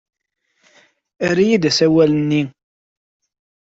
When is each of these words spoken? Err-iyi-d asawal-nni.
Err-iyi-d 1.27 1.69
asawal-nni. 1.69 2.41